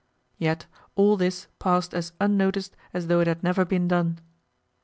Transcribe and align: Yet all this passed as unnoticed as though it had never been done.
Yet 0.39 0.65
all 0.95 1.15
this 1.15 1.45
passed 1.59 1.93
as 1.93 2.11
unnoticed 2.19 2.75
as 2.91 3.05
though 3.05 3.19
it 3.19 3.27
had 3.27 3.43
never 3.43 3.65
been 3.65 3.87
done. 3.87 4.17